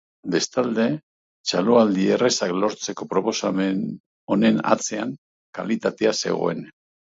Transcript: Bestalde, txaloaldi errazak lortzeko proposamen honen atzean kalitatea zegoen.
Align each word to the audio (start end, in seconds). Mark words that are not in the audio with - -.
Bestalde, 0.35 0.85
txaloaldi 1.49 2.07
errazak 2.15 2.55
lortzeko 2.63 3.07
proposamen 3.13 3.85
honen 4.37 4.59
atzean 4.75 5.15
kalitatea 5.61 6.19
zegoen. 6.21 6.69